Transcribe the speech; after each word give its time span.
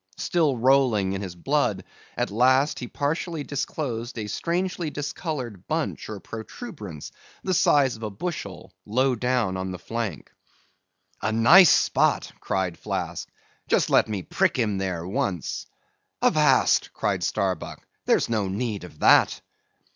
Still 0.17 0.57
rolling 0.57 1.13
in 1.13 1.21
his 1.21 1.35
blood, 1.35 1.83
at 2.17 2.31
last 2.31 2.79
he 2.79 2.87
partially 2.87 3.43
disclosed 3.43 4.17
a 4.17 4.25
strangely 4.25 4.89
discoloured 4.89 5.67
bunch 5.67 6.09
or 6.09 6.19
protuberance, 6.19 7.11
the 7.43 7.53
size 7.53 7.97
of 7.97 8.01
a 8.01 8.09
bushel, 8.09 8.73
low 8.83 9.13
down 9.13 9.57
on 9.57 9.69
the 9.69 9.77
flank. 9.77 10.31
"A 11.21 11.31
nice 11.31 11.69
spot," 11.69 12.31
cried 12.39 12.79
Flask; 12.79 13.29
"just 13.67 13.91
let 13.91 14.07
me 14.07 14.23
prick 14.23 14.57
him 14.57 14.79
there 14.79 15.05
once." 15.05 15.67
"Avast!" 16.23 16.91
cried 16.93 17.21
Starbuck, 17.23 17.85
"there's 18.07 18.27
no 18.27 18.47
need 18.47 18.83
of 18.83 18.97
that!" 19.01 19.39